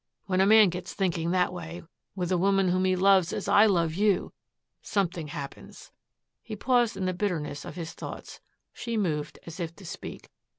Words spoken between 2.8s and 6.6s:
he loves as I love you something happens." He